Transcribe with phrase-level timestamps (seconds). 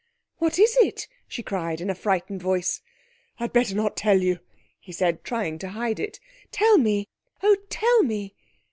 [0.39, 2.81] 'What is it?' she cried in a frightened voice.
[3.39, 4.39] 'I'd better not tell you,'
[4.79, 6.19] he said, trying to hide it.
[6.51, 7.07] 'Tell me
[7.43, 7.55] oh!
[7.69, 8.33] tell me!'